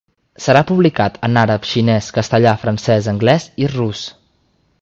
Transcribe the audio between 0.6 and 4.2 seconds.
publicat en àrab, xinès, castellà, francès, anglès i rus.